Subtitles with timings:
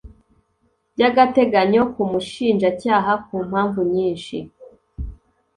[0.93, 4.37] by agateganyo k umushinjacyaha ku mpamvu nyinshi